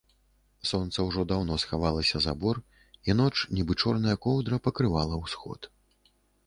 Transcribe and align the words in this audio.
Сонца 0.69 0.97
ўжо 1.07 1.25
даўно 1.31 1.57
схавалася 1.63 2.17
за 2.27 2.33
бор, 2.45 2.63
i 3.09 3.11
ноч, 3.21 3.31
нiбы 3.59 3.73
чорная 3.83 4.17
коўдра, 4.27 4.61
пакрывала 4.71 5.15
ўсход. 5.27 5.75